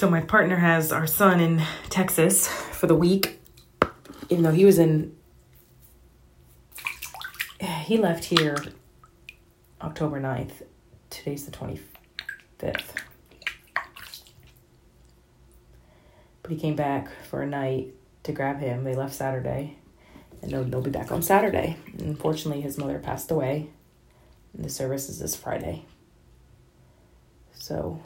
So 0.00 0.08
my 0.08 0.22
partner 0.22 0.56
has 0.56 0.92
our 0.92 1.06
son 1.06 1.40
in 1.40 1.62
Texas 1.90 2.48
for 2.48 2.86
the 2.86 2.94
week, 2.94 3.38
even 4.30 4.44
though 4.44 4.50
he 4.50 4.64
was 4.64 4.78
in. 4.78 5.14
He 7.60 7.98
left 7.98 8.24
here 8.24 8.56
October 9.82 10.18
9th. 10.18 10.62
Today's 11.10 11.44
the 11.44 11.50
25th. 11.50 11.82
But 13.82 13.84
he 16.48 16.56
came 16.56 16.76
back 16.76 17.10
for 17.28 17.42
a 17.42 17.46
night 17.46 17.92
to 18.22 18.32
grab 18.32 18.60
him. 18.60 18.84
They 18.84 18.94
left 18.94 19.14
Saturday. 19.14 19.76
And 20.40 20.50
they'll, 20.50 20.64
they'll 20.64 20.80
be 20.80 20.88
back 20.88 21.12
on 21.12 21.20
Saturday. 21.20 21.76
Unfortunately, 21.98 22.62
his 22.62 22.78
mother 22.78 22.98
passed 22.98 23.30
away. 23.30 23.68
And 24.54 24.64
the 24.64 24.70
service 24.70 25.10
is 25.10 25.18
this 25.18 25.36
Friday. 25.36 25.84
So, 27.52 28.00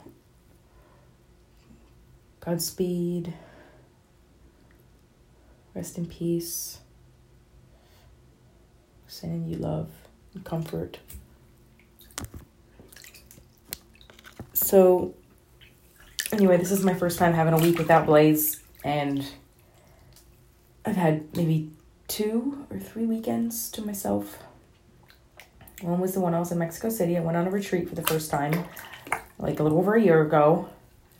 Godspeed. 2.45 3.33
Rest 5.73 5.97
in 5.97 6.05
peace. 6.05 6.77
Sending 9.07 9.47
you 9.47 9.57
love 9.57 9.89
and 10.35 10.45
comfort. 10.45 10.99
So, 14.53 15.15
anyway, 16.31 16.57
this 16.57 16.71
is 16.71 16.83
my 16.83 16.93
first 16.93 17.17
time 17.17 17.33
having 17.33 17.53
a 17.53 17.57
week 17.57 17.79
without 17.79 18.05
Blaze, 18.05 18.61
and 18.83 19.25
I've 20.85 20.95
had 20.95 21.35
maybe 21.35 21.71
two 22.07 22.65
or 22.69 22.77
three 22.77 23.05
weekends 23.05 23.71
to 23.71 23.81
myself. 23.81 24.37
One 25.81 25.99
was 25.99 26.13
the 26.13 26.19
one 26.19 26.33
I 26.35 26.39
was 26.39 26.51
in 26.51 26.59
Mexico 26.59 26.89
City. 26.89 27.17
I 27.17 27.21
went 27.21 27.37
on 27.37 27.47
a 27.47 27.49
retreat 27.49 27.89
for 27.89 27.95
the 27.95 28.03
first 28.03 28.29
time, 28.29 28.65
like 29.39 29.59
a 29.59 29.63
little 29.63 29.79
over 29.79 29.95
a 29.95 30.01
year 30.01 30.21
ago. 30.21 30.69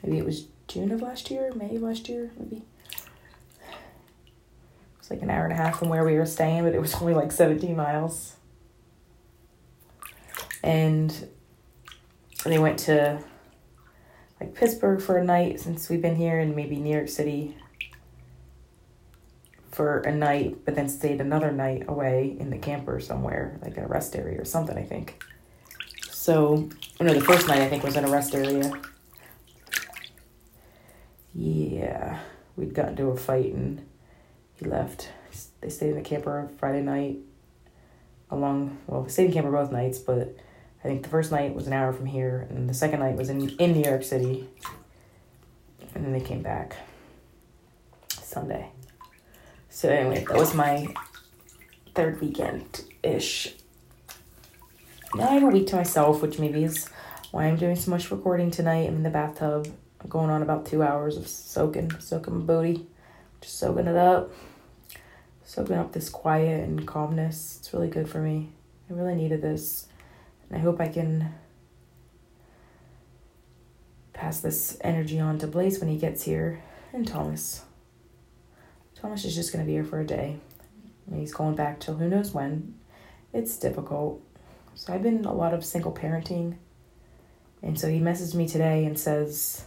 Maybe 0.03 0.17
it 0.17 0.25
was 0.25 0.47
June 0.67 0.91
of 0.91 1.01
last 1.01 1.29
year, 1.31 1.51
May 1.53 1.75
of 1.75 1.81
last 1.81 2.09
year, 2.09 2.31
maybe. 2.37 2.57
It 2.57 2.63
was 4.99 5.09
like 5.09 5.21
an 5.21 5.29
hour 5.29 5.43
and 5.43 5.53
a 5.53 5.55
half 5.55 5.79
from 5.79 5.89
where 5.89 6.03
we 6.03 6.15
were 6.15 6.25
staying, 6.25 6.63
but 6.63 6.73
it 6.73 6.81
was 6.81 6.93
only 7.01 7.13
like 7.13 7.31
17 7.31 7.75
miles. 7.75 8.35
And 10.63 11.29
they 12.43 12.57
went 12.59 12.79
to 12.79 13.19
like 14.39 14.53
Pittsburgh 14.53 15.01
for 15.01 15.17
a 15.17 15.23
night 15.23 15.59
since 15.59 15.89
we've 15.89 16.01
been 16.01 16.15
here, 16.15 16.39
and 16.39 16.55
maybe 16.55 16.77
New 16.77 16.93
York 16.93 17.09
City 17.09 17.55
for 19.71 19.99
a 19.99 20.11
night, 20.11 20.63
but 20.63 20.75
then 20.75 20.87
stayed 20.87 21.19
another 21.19 21.51
night 21.51 21.83
away 21.87 22.35
in 22.39 22.49
the 22.49 22.57
camper 22.57 22.99
somewhere, 22.99 23.59
like 23.61 23.77
a 23.77 23.85
rest 23.87 24.15
area 24.15 24.39
or 24.39 24.45
something, 24.45 24.77
I 24.77 24.83
think. 24.83 25.21
So, 26.09 26.69
no, 26.99 27.13
the 27.13 27.21
first 27.21 27.47
night 27.47 27.59
I 27.59 27.67
think 27.67 27.83
was 27.83 27.97
in 27.97 28.05
a 28.05 28.09
rest 28.09 28.33
area. 28.33 28.71
Yeah, 31.35 32.19
we'd 32.55 32.73
gotten 32.73 32.91
into 32.91 33.07
a 33.07 33.17
fight 33.17 33.53
and 33.53 33.85
he 34.53 34.65
left. 34.65 35.09
They 35.59 35.69
stayed 35.69 35.89
in 35.89 35.95
the 35.95 36.01
camper 36.01 36.49
Friday 36.57 36.81
night. 36.81 37.17
Along, 38.31 38.77
well, 38.87 39.01
we 39.01 39.09
stayed 39.09 39.25
in 39.25 39.31
the 39.31 39.35
camper 39.35 39.51
both 39.51 39.71
nights, 39.71 39.99
but 39.99 40.35
I 40.83 40.87
think 40.87 41.03
the 41.03 41.09
first 41.09 41.31
night 41.31 41.53
was 41.53 41.67
an 41.67 41.73
hour 41.73 41.91
from 41.91 42.05
here, 42.05 42.47
and 42.49 42.69
the 42.69 42.73
second 42.73 43.01
night 43.01 43.17
was 43.17 43.29
in 43.29 43.49
in 43.49 43.73
New 43.73 43.83
York 43.83 44.03
City. 44.03 44.47
And 45.93 46.05
then 46.05 46.13
they 46.13 46.21
came 46.21 46.41
back 46.41 46.77
Sunday. 48.09 48.71
So 49.69 49.89
anyway, 49.89 50.25
that 50.27 50.37
was 50.37 50.53
my 50.53 50.87
third 51.93 52.21
weekend 52.21 52.85
ish. 53.03 53.55
Now 55.13 55.29
I 55.29 55.33
have 55.33 55.43
a 55.43 55.47
week 55.47 55.67
to 55.67 55.75
myself, 55.75 56.21
which 56.21 56.39
maybe 56.39 56.63
is 56.63 56.89
why 57.31 57.45
I'm 57.45 57.57
doing 57.57 57.75
so 57.75 57.91
much 57.91 58.09
recording 58.09 58.51
tonight. 58.51 58.87
I'm 58.87 58.95
in 58.95 59.03
the 59.03 59.09
bathtub. 59.09 59.67
Going 60.07 60.29
on 60.29 60.41
about 60.41 60.65
two 60.65 60.83
hours 60.83 61.17
of 61.17 61.27
soaking, 61.27 61.91
soaking 61.99 62.39
my 62.39 62.45
booty, 62.45 62.85
just 63.41 63.57
soaking 63.57 63.87
it 63.87 63.95
up, 63.95 64.31
soaking 65.43 65.77
up 65.77 65.93
this 65.93 66.09
quiet 66.09 66.67
and 66.67 66.85
calmness. 66.85 67.57
It's 67.59 67.73
really 67.73 67.89
good 67.89 68.07
for 68.07 68.19
me. 68.19 68.49
I 68.89 68.93
really 68.93 69.15
needed 69.15 69.41
this. 69.41 69.87
And 70.49 70.57
I 70.57 70.61
hope 70.61 70.79
I 70.79 70.87
can 70.87 71.33
pass 74.13 74.39
this 74.39 74.77
energy 74.81 75.19
on 75.19 75.39
to 75.39 75.47
Blaze 75.47 75.79
when 75.79 75.89
he 75.89 75.97
gets 75.97 76.23
here 76.23 76.61
and 76.93 77.07
Thomas. 77.07 77.63
Thomas 78.95 79.25
is 79.25 79.35
just 79.35 79.51
going 79.51 79.63
to 79.63 79.67
be 79.67 79.73
here 79.73 79.83
for 79.83 79.99
a 79.99 80.05
day. 80.05 80.37
And 81.07 81.19
he's 81.19 81.33
going 81.33 81.55
back 81.55 81.79
till 81.79 81.95
who 81.95 82.07
knows 82.07 82.31
when. 82.31 82.75
It's 83.33 83.57
difficult. 83.57 84.21
So 84.75 84.93
I've 84.93 85.03
been 85.03 85.25
a 85.25 85.33
lot 85.33 85.53
of 85.53 85.65
single 85.65 85.91
parenting. 85.91 86.55
And 87.61 87.79
so 87.79 87.89
he 87.89 87.99
messaged 87.99 88.35
me 88.35 88.47
today 88.47 88.85
and 88.85 88.97
says, 88.97 89.65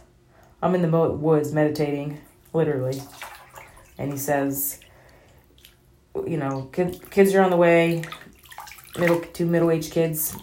I'm 0.61 0.75
in 0.75 0.81
the 0.81 0.89
woods 0.89 1.53
meditating, 1.53 2.19
literally. 2.53 3.01
And 3.97 4.11
he 4.11 4.17
says, 4.17 4.79
you 6.27 6.37
know, 6.37 6.69
kid, 6.71 7.09
kids 7.09 7.33
are 7.33 7.41
on 7.41 7.49
the 7.49 7.57
way, 7.57 8.03
middle 8.97 9.21
two 9.21 9.45
middle 9.45 9.71
aged 9.71 9.91
kids, 9.91 10.35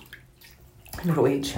middle 1.05 1.27
age. 1.27 1.55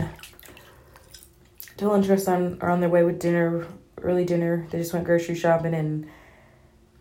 Dylan 1.77 1.95
and 1.95 2.05
Tristan 2.05 2.59
are 2.61 2.71
on 2.71 2.81
their 2.81 2.89
way 2.89 3.05
with 3.05 3.21
dinner, 3.21 3.67
early 4.03 4.25
dinner. 4.25 4.67
They 4.71 4.79
just 4.79 4.93
went 4.93 5.05
grocery 5.05 5.35
shopping 5.35 5.75
and 5.75 6.09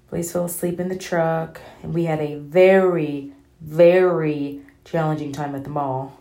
Blaze 0.10 0.32
fell 0.32 0.46
asleep 0.46 0.80
in 0.80 0.88
the 0.88 0.98
truck, 0.98 1.60
and 1.84 1.94
we 1.94 2.06
had 2.06 2.22
a 2.22 2.36
very, 2.36 3.34
very 3.60 4.62
challenging 4.86 5.34
time 5.34 5.54
at 5.54 5.66
the 5.66 5.70
mall. 5.70 6.18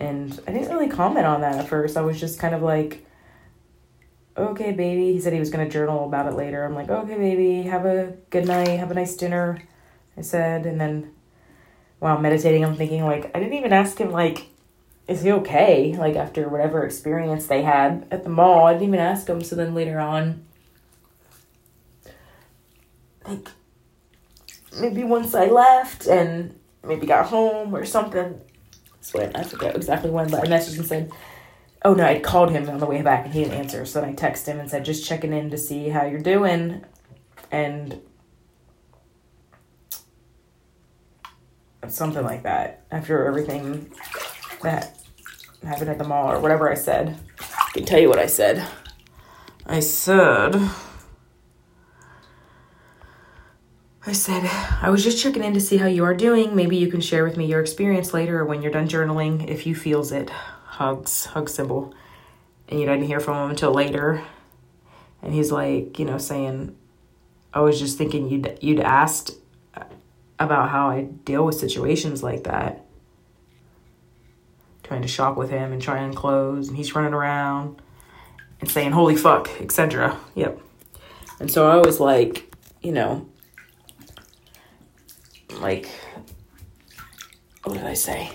And 0.00 0.40
I 0.48 0.52
didn't 0.52 0.70
really 0.70 0.88
comment 0.88 1.24
on 1.24 1.40
that 1.42 1.54
at 1.54 1.68
first. 1.68 1.96
I 1.96 2.00
was 2.00 2.18
just 2.18 2.40
kind 2.40 2.52
of 2.52 2.62
like, 2.62 3.06
okay, 4.36 4.72
baby. 4.72 5.12
He 5.12 5.20
said 5.20 5.32
he 5.32 5.38
was 5.38 5.50
going 5.50 5.66
to 5.66 5.72
journal 5.72 6.04
about 6.06 6.26
it 6.26 6.34
later. 6.34 6.64
I'm 6.64 6.74
like, 6.74 6.90
okay, 6.90 7.16
baby, 7.16 7.62
have 7.62 7.86
a 7.86 8.14
good 8.30 8.46
night, 8.46 8.68
have 8.68 8.90
a 8.90 8.94
nice 8.94 9.16
dinner. 9.16 9.62
I 10.16 10.22
said, 10.22 10.66
and 10.66 10.80
then 10.80 11.10
while 11.98 12.18
meditating, 12.18 12.64
I'm 12.64 12.76
thinking, 12.76 13.04
like, 13.04 13.30
I 13.34 13.40
didn't 13.40 13.54
even 13.54 13.72
ask 13.72 13.98
him, 13.98 14.12
like, 14.12 14.48
is 15.08 15.22
he 15.22 15.32
okay? 15.32 15.94
Like, 15.96 16.16
after 16.16 16.48
whatever 16.48 16.84
experience 16.84 17.46
they 17.46 17.62
had 17.62 18.06
at 18.10 18.24
the 18.24 18.30
mall, 18.30 18.66
I 18.66 18.72
didn't 18.74 18.88
even 18.88 19.00
ask 19.00 19.28
him. 19.28 19.42
So 19.42 19.56
then 19.56 19.74
later 19.74 19.98
on, 19.98 20.44
like 23.26 23.48
maybe 24.80 25.04
once 25.04 25.34
I 25.34 25.46
left 25.46 26.06
and 26.06 26.58
maybe 26.82 27.06
got 27.06 27.26
home 27.26 27.74
or 27.74 27.84
something. 27.84 28.40
When 29.12 29.36
I 29.36 29.42
forget 29.44 29.76
exactly 29.76 30.10
when, 30.10 30.30
but 30.30 30.44
I 30.44 30.46
messaged 30.46 30.78
and 30.78 30.86
said, 30.86 31.12
"Oh 31.84 31.94
no, 31.94 32.04
I 32.04 32.18
called 32.20 32.50
him 32.50 32.68
on 32.68 32.78
the 32.78 32.86
way 32.86 33.02
back 33.02 33.24
and 33.24 33.34
he 33.34 33.44
didn't 33.44 33.58
answer." 33.58 33.84
So 33.84 34.00
then 34.00 34.10
I 34.10 34.14
texted 34.14 34.46
him 34.46 34.60
and 34.60 34.70
said, 34.70 34.84
"Just 34.84 35.06
checking 35.06 35.32
in 35.32 35.50
to 35.50 35.58
see 35.58 35.90
how 35.90 36.04
you're 36.04 36.20
doing," 36.20 36.84
and 37.50 38.00
something 41.88 42.24
like 42.24 42.42
that. 42.44 42.84
After 42.90 43.26
everything 43.26 43.92
that 44.62 44.98
happened 45.62 45.90
at 45.90 45.98
the 45.98 46.04
mall 46.04 46.30
or 46.32 46.40
whatever 46.40 46.70
I 46.70 46.74
said, 46.74 47.18
I 47.40 47.70
can 47.72 47.84
tell 47.84 48.00
you 48.00 48.08
what 48.08 48.18
I 48.18 48.26
said. 48.26 48.66
I 49.66 49.80
said. 49.80 50.56
I 54.06 54.12
said, 54.12 54.44
I 54.82 54.90
was 54.90 55.02
just 55.02 55.22
checking 55.22 55.42
in 55.42 55.54
to 55.54 55.60
see 55.60 55.78
how 55.78 55.86
you 55.86 56.04
are 56.04 56.14
doing. 56.14 56.54
Maybe 56.54 56.76
you 56.76 56.88
can 56.90 57.00
share 57.00 57.24
with 57.24 57.38
me 57.38 57.46
your 57.46 57.60
experience 57.60 58.12
later 58.12 58.40
or 58.40 58.44
when 58.44 58.60
you're 58.60 58.70
done 58.70 58.86
journaling 58.86 59.48
if 59.48 59.66
you 59.66 59.74
feels 59.74 60.12
it. 60.12 60.30
Hugs, 60.74 61.26
hug 61.26 61.48
symbol. 61.48 61.94
And 62.68 62.80
you 62.80 62.86
didn't 62.86 63.06
hear 63.06 63.20
from 63.20 63.44
him 63.44 63.50
until 63.50 63.72
later. 63.72 64.24
And 65.22 65.32
he's 65.32 65.52
like, 65.52 65.98
you 65.98 66.04
know, 66.04 66.18
saying, 66.18 66.76
I 67.52 67.60
was 67.60 67.78
just 67.78 67.96
thinking 67.96 68.28
you'd 68.28 68.58
you'd 68.60 68.80
asked 68.80 69.36
about 70.40 70.70
how 70.70 70.90
I 70.90 71.02
deal 71.02 71.46
with 71.46 71.54
situations 71.54 72.22
like 72.22 72.44
that. 72.44 72.84
Trying 74.82 75.02
to 75.02 75.08
shop 75.08 75.36
with 75.36 75.50
him 75.50 75.72
and 75.72 75.80
trying 75.80 76.12
close, 76.12 76.68
and 76.68 76.76
he's 76.76 76.94
running 76.94 77.14
around 77.14 77.80
and 78.60 78.68
saying, 78.68 78.92
Holy 78.92 79.16
fuck, 79.16 79.48
etc. 79.60 80.18
Yep. 80.34 80.58
And 81.38 81.50
so 81.50 81.68
I 81.68 81.76
was 81.76 82.00
like, 82.00 82.52
you 82.82 82.92
know, 82.92 83.28
like, 85.60 85.88
what 87.62 87.74
did 87.74 87.86
I 87.86 87.94
say? 87.94 88.30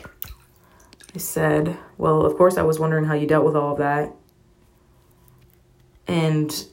I 1.14 1.18
said, 1.18 1.78
well, 1.98 2.26
of 2.26 2.38
course, 2.38 2.58
I 2.58 2.62
was 2.62 2.80
wondering 2.80 3.06
how 3.06 3.16
you 3.16 3.28
dealt 3.28 3.46
with 3.46 3.56
all 3.56 3.74
of 3.74 3.80
that. 3.80 4.14
And 6.08 6.66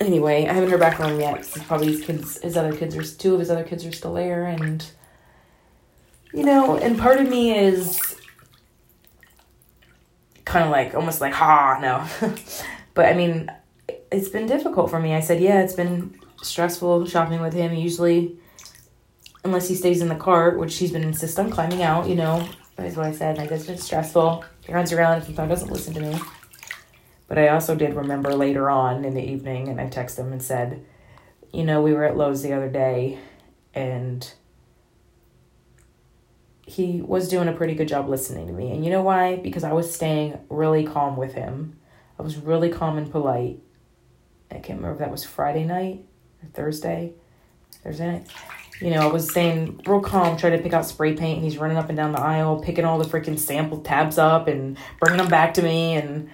anyway, 0.00 0.46
I 0.46 0.52
haven't 0.52 0.70
heard 0.70 0.80
back 0.80 0.96
from 0.96 1.12
him 1.12 1.20
yet. 1.20 1.36
Cause 1.36 1.62
probably 1.64 1.88
his 1.88 2.04
kids, 2.04 2.40
his 2.42 2.56
other 2.56 2.74
kids 2.74 2.96
are 2.96 3.02
two 3.02 3.34
of 3.34 3.40
his 3.40 3.50
other 3.50 3.64
kids 3.64 3.84
are 3.84 3.92
still 3.92 4.14
there, 4.14 4.46
and 4.46 4.86
you 6.32 6.44
know, 6.44 6.76
and 6.76 6.98
part 6.98 7.20
of 7.20 7.28
me 7.28 7.56
is 7.56 8.16
kind 10.44 10.64
of 10.64 10.70
like 10.70 10.94
almost 10.94 11.20
like, 11.20 11.32
ha, 11.32 11.78
no. 11.80 12.32
but 12.94 13.06
I 13.06 13.14
mean, 13.14 13.50
it's 14.10 14.28
been 14.28 14.46
difficult 14.46 14.90
for 14.90 15.00
me. 15.00 15.14
I 15.14 15.20
said, 15.20 15.40
yeah, 15.40 15.62
it's 15.62 15.74
been 15.74 16.18
stressful 16.42 17.06
shopping 17.06 17.40
with 17.40 17.52
him. 17.54 17.74
Usually, 17.74 18.36
unless 19.44 19.68
he 19.68 19.74
stays 19.74 20.00
in 20.00 20.08
the 20.08 20.14
cart, 20.14 20.58
which 20.58 20.76
he's 20.76 20.92
been 20.92 21.04
insist 21.04 21.38
on 21.38 21.50
climbing 21.50 21.82
out, 21.82 22.08
you 22.08 22.14
know. 22.14 22.48
That 22.76 22.86
is 22.86 22.96
what 22.96 23.06
I 23.06 23.12
said. 23.12 23.38
Like, 23.38 23.50
it's 23.50 23.66
been 23.66 23.78
stressful. 23.78 24.44
He 24.66 24.72
runs 24.72 24.92
around 24.92 25.14
and 25.14 25.24
sometimes 25.24 25.50
doesn't 25.50 25.72
listen 25.72 25.94
to 25.94 26.00
me. 26.00 26.18
But 27.28 27.38
I 27.38 27.48
also 27.48 27.74
did 27.74 27.94
remember 27.94 28.34
later 28.34 28.68
on 28.68 29.04
in 29.04 29.14
the 29.14 29.22
evening, 29.22 29.68
and 29.68 29.80
I 29.80 29.86
texted 29.86 30.18
him 30.18 30.32
and 30.32 30.42
said, 30.42 30.84
you 31.52 31.64
know, 31.64 31.80
we 31.80 31.92
were 31.92 32.04
at 32.04 32.16
Lowe's 32.16 32.42
the 32.42 32.52
other 32.52 32.68
day, 32.68 33.18
and 33.74 34.32
he 36.66 37.00
was 37.00 37.28
doing 37.28 37.48
a 37.48 37.52
pretty 37.52 37.74
good 37.74 37.88
job 37.88 38.08
listening 38.08 38.46
to 38.48 38.52
me. 38.52 38.72
And 38.72 38.84
you 38.84 38.90
know 38.90 39.02
why? 39.02 39.36
Because 39.36 39.64
I 39.64 39.72
was 39.72 39.94
staying 39.94 40.38
really 40.48 40.84
calm 40.84 41.16
with 41.16 41.34
him. 41.34 41.78
I 42.18 42.22
was 42.22 42.36
really 42.36 42.70
calm 42.70 42.98
and 42.98 43.10
polite. 43.10 43.60
I 44.50 44.54
can't 44.54 44.78
remember 44.80 44.92
if 44.92 44.98
that 44.98 45.10
was 45.10 45.24
Friday 45.24 45.64
night 45.64 46.04
or 46.42 46.48
Thursday. 46.52 47.12
Thursday 47.82 48.06
night. 48.06 48.28
You 48.84 48.90
know, 48.90 49.00
I 49.00 49.06
was 49.10 49.32
saying 49.32 49.80
real 49.86 50.02
calm, 50.02 50.36
trying 50.36 50.58
to 50.58 50.62
pick 50.62 50.74
out 50.74 50.84
spray 50.84 51.14
paint, 51.14 51.42
he's 51.42 51.56
running 51.56 51.78
up 51.78 51.88
and 51.88 51.96
down 51.96 52.12
the 52.12 52.20
aisle, 52.20 52.60
picking 52.60 52.84
all 52.84 52.98
the 52.98 53.06
freaking 53.06 53.38
sample 53.38 53.80
tabs 53.80 54.18
up 54.18 54.46
and 54.46 54.76
bringing 55.00 55.16
them 55.16 55.30
back 55.30 55.54
to 55.54 55.62
me. 55.62 55.94
And 55.94 56.28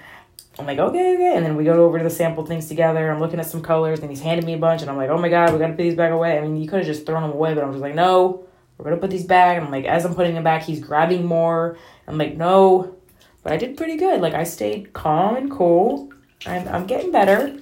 I'm 0.58 0.66
like, 0.66 0.80
okay, 0.80 1.14
okay. 1.14 1.36
And 1.36 1.46
then 1.46 1.54
we 1.54 1.62
go 1.62 1.84
over 1.84 1.98
to 1.98 2.02
the 2.02 2.10
sample 2.10 2.44
things 2.44 2.66
together. 2.66 3.08
I'm 3.08 3.20
looking 3.20 3.38
at 3.38 3.46
some 3.46 3.62
colors, 3.62 4.00
and 4.00 4.10
he's 4.10 4.20
handing 4.20 4.46
me 4.46 4.54
a 4.54 4.58
bunch, 4.58 4.82
and 4.82 4.90
I'm 4.90 4.96
like, 4.96 5.10
oh 5.10 5.16
my 5.16 5.28
God, 5.28 5.52
we 5.52 5.60
got 5.60 5.68
to 5.68 5.74
put 5.74 5.82
these 5.82 5.94
back 5.94 6.10
away. 6.10 6.36
I 6.36 6.40
mean, 6.40 6.56
you 6.56 6.68
could 6.68 6.78
have 6.80 6.86
just 6.86 7.06
thrown 7.06 7.22
them 7.22 7.30
away, 7.30 7.54
but 7.54 7.62
I'm 7.62 7.70
just 7.70 7.82
like, 7.82 7.94
no, 7.94 8.44
we're 8.76 8.84
going 8.84 8.96
to 8.96 9.00
put 9.00 9.12
these 9.12 9.26
back. 9.26 9.56
And 9.56 9.66
I'm 9.66 9.70
like, 9.70 9.84
as 9.84 10.04
I'm 10.04 10.16
putting 10.16 10.34
them 10.34 10.42
back, 10.42 10.64
he's 10.64 10.80
grabbing 10.80 11.24
more. 11.24 11.78
I'm 12.08 12.18
like, 12.18 12.36
no. 12.36 12.96
But 13.44 13.52
I 13.52 13.58
did 13.58 13.76
pretty 13.76 13.96
good. 13.96 14.20
Like, 14.20 14.34
I 14.34 14.42
stayed 14.42 14.92
calm 14.92 15.36
and 15.36 15.52
cool. 15.52 16.12
I'm, 16.46 16.66
I'm 16.66 16.86
getting 16.88 17.12
better. 17.12 17.56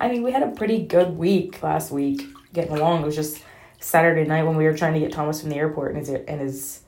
I 0.00 0.08
mean, 0.08 0.24
we 0.24 0.32
had 0.32 0.42
a 0.42 0.50
pretty 0.50 0.82
good 0.82 1.16
week 1.16 1.62
last 1.62 1.92
week 1.92 2.22
getting 2.52 2.76
along. 2.76 3.02
It 3.02 3.06
was 3.06 3.14
just 3.14 3.44
Saturday 3.80 4.24
night 4.24 4.44
when 4.44 4.56
we 4.56 4.64
were 4.64 4.76
trying 4.76 4.94
to 4.94 5.00
get 5.00 5.12
Thomas 5.12 5.40
from 5.40 5.50
the 5.50 5.56
airport 5.56 5.94
and 5.94 5.98
his, 5.98 6.08
and 6.08 6.40
his 6.40 6.80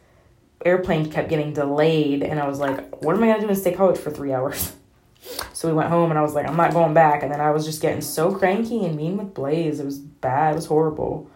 airplane 0.65 1.11
kept 1.11 1.29
getting 1.29 1.53
delayed. 1.53 2.23
And 2.23 2.41
I 2.41 2.49
was 2.49 2.59
like, 2.59 3.03
what 3.03 3.17
am 3.17 3.23
I 3.23 3.33
to 3.35 3.41
do 3.41 3.49
in 3.49 3.57
State 3.57 3.77
College 3.77 3.99
for 3.99 4.11
three 4.11 4.33
hours? 4.33 4.75
So 5.53 5.69
we 5.69 5.75
went 5.75 5.91
home 5.91 6.09
and 6.09 6.19
I 6.19 6.23
was 6.23 6.33
like, 6.33 6.49
I'm 6.49 6.57
not 6.57 6.73
going 6.73 6.95
back. 6.95 7.23
And 7.23 7.31
then 7.31 7.43
I 7.43 7.51
was 7.51 7.67
just 7.67 7.83
getting 7.83 8.01
so 8.01 8.35
cranky 8.35 8.87
and 8.87 8.97
mean 8.97 9.19
with 9.19 9.35
Blaze. 9.35 9.79
It 9.79 9.85
was 9.85 9.99
bad. 9.99 10.53
It 10.53 10.57
was 10.57 10.65
horrible 10.65 11.31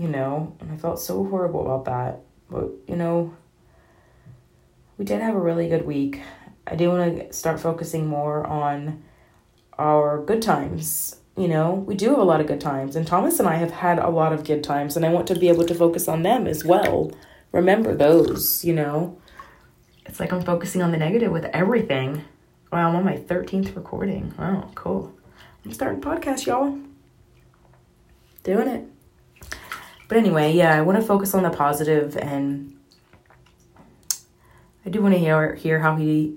you 0.00 0.08
know, 0.08 0.56
and 0.60 0.72
I 0.72 0.76
felt 0.78 0.98
so 0.98 1.26
horrible 1.26 1.60
about 1.60 1.84
that. 1.84 2.20
But, 2.48 2.70
you 2.88 2.96
know, 2.96 3.34
we 4.96 5.04
did 5.04 5.20
have 5.20 5.34
a 5.34 5.40
really 5.40 5.68
good 5.68 5.84
week. 5.84 6.22
I 6.66 6.74
do 6.74 6.88
want 6.88 7.18
to 7.18 7.32
start 7.34 7.60
focusing 7.60 8.06
more 8.06 8.46
on 8.46 9.04
our 9.78 10.24
good 10.24 10.40
times. 10.40 11.19
You 11.36 11.48
know, 11.48 11.72
we 11.72 11.94
do 11.94 12.10
have 12.10 12.18
a 12.18 12.24
lot 12.24 12.40
of 12.40 12.46
good 12.46 12.60
times, 12.60 12.96
and 12.96 13.06
Thomas 13.06 13.38
and 13.38 13.48
I 13.48 13.56
have 13.56 13.70
had 13.70 13.98
a 13.98 14.10
lot 14.10 14.32
of 14.32 14.44
good 14.44 14.62
times, 14.62 14.96
and 14.96 15.06
I 15.06 15.10
want 15.10 15.26
to 15.28 15.38
be 15.38 15.48
able 15.48 15.64
to 15.64 15.74
focus 15.74 16.08
on 16.08 16.22
them 16.22 16.46
as 16.46 16.64
well. 16.64 17.12
Remember 17.52 17.94
those, 17.94 18.64
you 18.64 18.74
know. 18.74 19.18
It's 20.06 20.20
like 20.20 20.32
I'm 20.32 20.42
focusing 20.42 20.82
on 20.82 20.90
the 20.90 20.98
negative 20.98 21.30
with 21.32 21.44
everything. 21.46 22.24
Wow, 22.72 22.88
I'm 22.90 22.96
on 22.96 23.04
my 23.04 23.16
13th 23.16 23.74
recording. 23.76 24.34
Wow, 24.38 24.70
cool. 24.74 25.14
I'm 25.64 25.72
starting 25.72 26.00
podcast, 26.00 26.46
y'all. 26.46 26.78
Doing 28.42 28.68
it. 28.68 28.88
But 30.08 30.18
anyway, 30.18 30.52
yeah, 30.52 30.76
I 30.76 30.80
want 30.80 31.00
to 31.00 31.06
focus 31.06 31.34
on 31.34 31.44
the 31.44 31.50
positive 31.50 32.16
and 32.16 32.76
I 34.84 34.90
do 34.90 35.02
want 35.02 35.14
to 35.14 35.20
hear 35.20 35.54
hear 35.54 35.78
how 35.78 35.96
he 35.96 36.36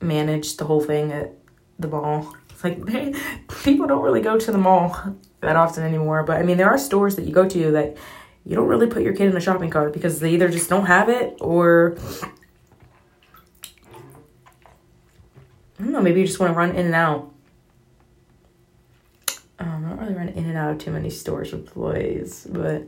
managed 0.00 0.58
the 0.58 0.64
whole 0.64 0.80
thing 0.80 1.12
at 1.12 1.32
the 1.78 1.88
ball. 1.88 2.34
It's 2.50 2.64
like 2.64 2.84
they, 2.86 3.14
people 3.64 3.86
don't 3.86 4.02
really 4.02 4.20
go 4.20 4.38
to 4.38 4.52
the 4.52 4.58
mall 4.58 5.16
that 5.40 5.56
often 5.56 5.82
anymore, 5.82 6.22
but 6.22 6.36
I 6.36 6.44
mean 6.44 6.56
there 6.56 6.68
are 6.68 6.78
stores 6.78 7.16
that 7.16 7.24
you 7.24 7.32
go 7.32 7.48
to 7.48 7.72
that 7.72 7.96
you 8.44 8.54
don't 8.54 8.68
really 8.68 8.86
put 8.86 9.02
your 9.02 9.14
kid 9.14 9.30
in 9.30 9.36
a 9.36 9.40
shopping 9.40 9.70
cart 9.70 9.92
because 9.92 10.20
they 10.20 10.30
either 10.32 10.48
just 10.48 10.70
don't 10.70 10.86
have 10.86 11.08
it 11.08 11.36
or 11.40 11.96
I 15.80 15.82
don't 15.82 15.92
know, 15.92 16.02
maybe 16.02 16.20
you 16.20 16.26
just 16.26 16.38
want 16.38 16.52
to 16.52 16.56
run 16.56 16.70
in 16.70 16.86
and 16.86 16.94
out 16.94 17.32
um, 19.58 19.84
I 19.84 19.88
don't 19.88 19.98
really 19.98 20.14
run 20.14 20.28
in 20.28 20.44
and 20.46 20.58
out 20.58 20.72
of 20.72 20.78
too 20.78 20.90
many 20.90 21.10
stores 21.10 21.52
with 21.52 21.62
employees, 21.62 22.46
but 22.50 22.82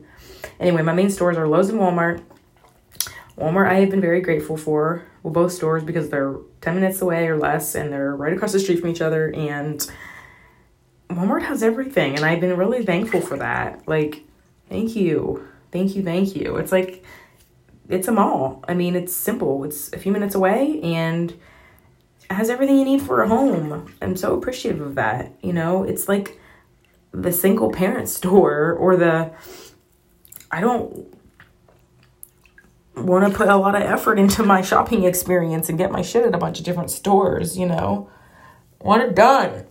anyway, 0.59 0.81
my 0.83 0.93
main 0.93 1.09
stores 1.09 1.37
are 1.37 1.47
Lowe's 1.47 1.69
and 1.69 1.79
Walmart. 1.79 2.21
Walmart, 3.37 3.67
I 3.69 3.75
have 3.75 3.89
been 3.89 4.01
very 4.01 4.19
grateful 4.19 4.57
for. 4.57 5.05
Well, 5.23 5.31
both 5.31 5.53
stores 5.53 5.83
because 5.83 6.09
they're 6.09 6.35
10 6.61 6.75
minutes 6.75 7.01
away 7.01 7.27
or 7.27 7.37
less 7.37 7.73
and 7.75 7.91
they're 7.91 8.15
right 8.15 8.33
across 8.33 8.51
the 8.51 8.59
street 8.59 8.79
from 8.79 8.89
each 8.89 9.01
other. 9.01 9.33
And 9.33 9.89
Walmart 11.09 11.43
has 11.43 11.63
everything. 11.63 12.15
And 12.15 12.25
I've 12.25 12.41
been 12.41 12.55
really 12.57 12.85
thankful 12.85 13.21
for 13.21 13.37
that. 13.37 13.87
Like, 13.87 14.23
thank 14.69 14.95
you. 14.95 15.47
Thank 15.71 15.95
you. 15.95 16.03
Thank 16.03 16.35
you. 16.35 16.57
It's 16.57 16.71
like, 16.71 17.03
it's 17.89 18.07
a 18.07 18.11
mall. 18.11 18.63
I 18.67 18.73
mean, 18.73 18.95
it's 18.95 19.13
simple. 19.13 19.63
It's 19.63 19.91
a 19.93 19.97
few 19.97 20.11
minutes 20.11 20.35
away 20.35 20.81
and 20.81 21.33
has 22.29 22.49
everything 22.49 22.77
you 22.77 22.85
need 22.85 23.01
for 23.01 23.21
a 23.21 23.27
home. 23.27 23.93
I'm 24.01 24.17
so 24.17 24.35
appreciative 24.35 24.81
of 24.81 24.95
that. 24.95 25.31
You 25.41 25.53
know, 25.53 25.83
it's 25.83 26.07
like, 26.07 26.39
the 27.11 27.31
single 27.31 27.71
parent 27.71 28.09
store 28.17 28.73
or 28.73 28.95
the 28.95 29.31
I 30.49 30.61
don't 30.61 31.13
want 32.95 33.31
to 33.31 33.37
put 33.37 33.47
a 33.47 33.55
lot 33.55 33.75
of 33.75 33.81
effort 33.81 34.17
into 34.17 34.43
my 34.43 34.61
shopping 34.61 35.03
experience 35.03 35.69
and 35.69 35.77
get 35.77 35.91
my 35.91 36.01
shit 36.01 36.25
at 36.25 36.33
a 36.33 36.37
bunch 36.37 36.59
of 36.59 36.65
different 36.65 36.89
stores, 36.89 37.57
you 37.57 37.65
know. 37.65 38.09
Want 38.79 39.03
it 39.03 39.13
done. 39.13 39.66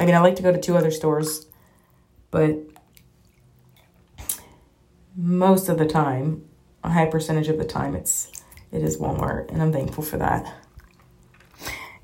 I 0.00 0.06
mean, 0.06 0.14
I 0.14 0.20
like 0.20 0.36
to 0.36 0.42
go 0.42 0.50
to 0.50 0.58
two 0.58 0.78
other 0.78 0.90
stores, 0.90 1.46
but 2.30 2.56
most 5.14 5.68
of 5.68 5.76
the 5.76 5.84
time, 5.84 6.48
a 6.82 6.90
high 6.90 7.04
percentage 7.04 7.48
of 7.48 7.58
the 7.58 7.66
time, 7.66 7.94
it's 7.94 8.32
it 8.72 8.82
is 8.82 8.96
Walmart, 8.96 9.50
and 9.50 9.60
I'm 9.60 9.72
thankful 9.72 10.02
for 10.02 10.16
that. 10.16 10.50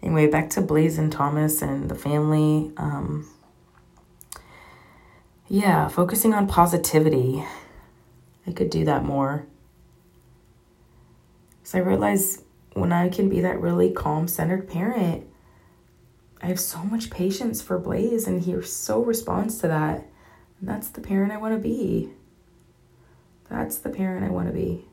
Anyway, 0.03 0.27
back 0.27 0.51
to 0.51 0.61
Blaze 0.61 0.99
and 0.99 1.11
Thomas 1.11 1.63
and 1.63 1.89
the 1.89 1.95
family. 1.95 2.71
Um, 2.77 3.31
yeah, 5.49 5.89
focusing 5.89 6.35
on 6.35 6.47
positivity. 6.47 7.43
I 8.47 8.53
could 8.53 8.69
do 8.69 8.85
that 8.85 9.05
more. 9.05 9.47
So 11.63 11.79
I 11.79 11.81
realize 11.81 12.43
when 12.75 12.93
I 12.93 13.09
can 13.09 13.31
be 13.31 13.41
that 13.41 13.59
really 13.59 13.91
calm, 13.91 14.29
centered 14.29 14.69
parent, 14.69 15.27
I 16.43 16.47
have 16.47 16.61
so 16.61 16.79
much 16.79 17.11
patience 17.11 17.63
for 17.63 17.79
Blaze 17.79 18.27
and 18.27 18.43
he 18.43 18.61
so 18.63 19.03
responds 19.03 19.59
to 19.59 19.69
that. 19.69 20.07
And 20.61 20.69
that's 20.69 20.89
the 20.89 21.01
parent 21.01 21.33
I 21.33 21.39
want 21.39 21.55
to 21.55 21.61
be. 21.61 22.11
That's 23.49 23.79
the 23.79 23.91
parent 23.91 24.25
I 24.25 24.31
want 24.31 24.49
to 24.49 24.53
be. 24.53 24.85